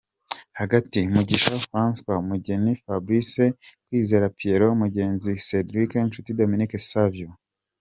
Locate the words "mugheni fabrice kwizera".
2.27-4.27